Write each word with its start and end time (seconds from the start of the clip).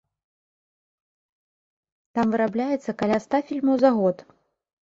Там 2.19 2.33
вырабляецца 2.37 2.99
каля 3.03 3.17
ста 3.27 3.37
фільмаў 3.51 3.75
за 3.83 3.89
год. 4.01 4.17